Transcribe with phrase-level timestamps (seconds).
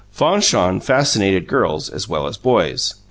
[0.11, 2.95] Fanchon fascinated girls as well as boys.